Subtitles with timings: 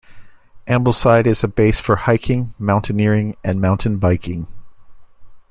[0.65, 4.47] Ambleside is a base for hiking, mountaineering and mountain biking.